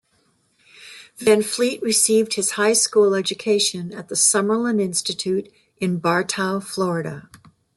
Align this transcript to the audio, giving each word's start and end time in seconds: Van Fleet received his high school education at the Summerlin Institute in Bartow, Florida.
Van 1.17 1.43
Fleet 1.43 1.79
received 1.83 2.33
his 2.33 2.53
high 2.53 2.73
school 2.73 3.13
education 3.13 3.93
at 3.93 4.09
the 4.09 4.15
Summerlin 4.15 4.81
Institute 4.81 5.47
in 5.77 5.99
Bartow, 5.99 6.59
Florida. 6.59 7.29